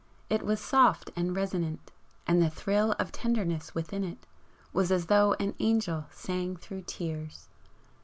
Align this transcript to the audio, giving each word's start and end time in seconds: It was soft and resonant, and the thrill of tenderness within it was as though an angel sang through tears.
It 0.31 0.41
was 0.43 0.59
soft 0.59 1.11
and 1.15 1.35
resonant, 1.35 1.91
and 2.25 2.41
the 2.41 2.49
thrill 2.49 2.93
of 2.93 3.11
tenderness 3.11 3.75
within 3.75 4.03
it 4.03 4.25
was 4.73 4.91
as 4.91 5.05
though 5.05 5.33
an 5.35 5.53
angel 5.59 6.05
sang 6.09 6.55
through 6.57 6.85
tears. 6.87 7.49